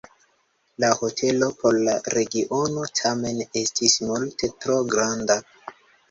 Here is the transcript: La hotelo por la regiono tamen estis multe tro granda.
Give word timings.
La 0.83 0.87
hotelo 0.99 1.49
por 1.57 1.75
la 1.87 1.93
regiono 2.13 2.85
tamen 2.99 3.43
estis 3.61 3.99
multe 4.05 4.49
tro 4.65 4.79
granda. 4.95 5.37